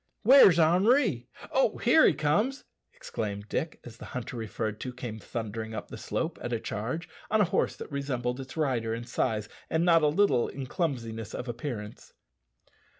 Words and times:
"Where's 0.23 0.57
Henri? 0.57 1.29
oh, 1.51 1.77
here 1.77 2.07
he 2.07 2.15
comes!" 2.15 2.63
exclaimed 2.91 3.47
Dick, 3.49 3.79
as 3.83 3.97
the 3.97 4.05
hunter 4.17 4.35
referred 4.35 4.79
to 4.81 4.91
came 4.91 5.19
thundering 5.19 5.75
up 5.75 5.89
the 5.89 5.95
slope 5.99 6.39
at 6.41 6.51
a 6.51 6.59
charge, 6.59 7.07
on 7.29 7.39
a 7.39 7.43
horse 7.53 7.75
that 7.75 7.91
resembled 7.91 8.39
its 8.39 8.57
rider 8.57 8.95
in 8.95 9.03
size 9.03 9.47
and 9.69 9.85
not 9.85 10.01
a 10.01 10.07
little 10.07 10.47
in 10.47 10.65
clumsiness 10.65 11.35
of 11.35 11.47
appearance. 11.47 12.13